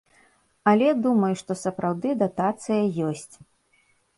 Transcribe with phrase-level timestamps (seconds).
[0.71, 3.31] Але думаю, што сапраўды датацыя ёсць.